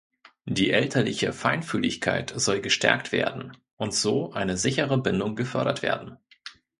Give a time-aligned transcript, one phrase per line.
[0.47, 6.17] Die elterliche Feinfühligkeit soll gestärkt werden und so eine sichere Bindung gefördert werden.